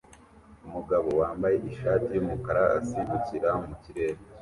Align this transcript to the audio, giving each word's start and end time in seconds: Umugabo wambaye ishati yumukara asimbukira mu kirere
Umugabo 0.67 1.09
wambaye 1.21 1.57
ishati 1.71 2.07
yumukara 2.15 2.63
asimbukira 2.79 3.49
mu 3.65 3.73
kirere 3.83 4.21